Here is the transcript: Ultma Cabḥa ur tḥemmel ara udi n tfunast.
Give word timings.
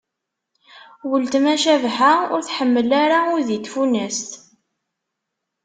Ultma 1.11 1.53
Cabḥa 1.63 2.13
ur 2.33 2.41
tḥemmel 2.47 2.89
ara 3.03 3.19
udi 3.35 3.57
n 3.59 3.63
tfunast. 3.65 4.31